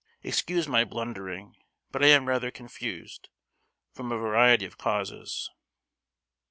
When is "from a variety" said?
3.91-4.65